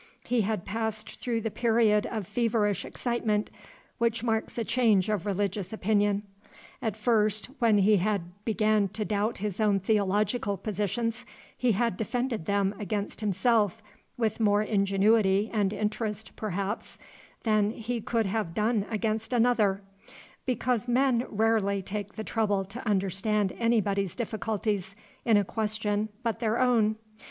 [0.23, 3.51] He had passed through the period of feverish excitement
[3.99, 6.23] which marks a change of religious opinion.
[6.81, 11.23] At first, when he had began to doubt his own theological positions,
[11.55, 13.83] he had defended them against himself
[14.17, 16.97] with more ingenuity and interest, perhaps,
[17.43, 19.83] than he could have done against another;
[20.47, 24.95] because men rarely take the trouble to understand anybody's difficulties
[25.25, 26.95] in a question but their own.